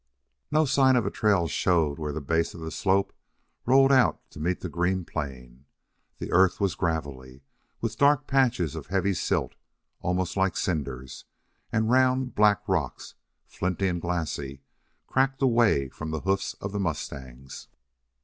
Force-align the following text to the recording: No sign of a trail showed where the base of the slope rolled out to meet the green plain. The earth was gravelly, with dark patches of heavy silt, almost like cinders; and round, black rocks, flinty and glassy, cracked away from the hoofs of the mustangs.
No 0.49 0.65
sign 0.65 0.95
of 0.95 1.05
a 1.05 1.11
trail 1.11 1.47
showed 1.47 1.99
where 1.99 2.11
the 2.11 2.19
base 2.21 2.55
of 2.55 2.59
the 2.59 2.71
slope 2.71 3.13
rolled 3.67 3.91
out 3.91 4.19
to 4.31 4.39
meet 4.39 4.61
the 4.61 4.67
green 4.67 5.05
plain. 5.05 5.65
The 6.17 6.31
earth 6.31 6.59
was 6.59 6.73
gravelly, 6.73 7.43
with 7.81 7.99
dark 7.99 8.25
patches 8.25 8.73
of 8.75 8.87
heavy 8.87 9.13
silt, 9.13 9.53
almost 9.99 10.35
like 10.35 10.57
cinders; 10.57 11.25
and 11.71 11.91
round, 11.91 12.33
black 12.33 12.67
rocks, 12.67 13.13
flinty 13.45 13.87
and 13.87 14.01
glassy, 14.01 14.63
cracked 15.05 15.43
away 15.43 15.89
from 15.89 16.09
the 16.09 16.21
hoofs 16.21 16.55
of 16.55 16.71
the 16.71 16.79
mustangs. 16.79 17.67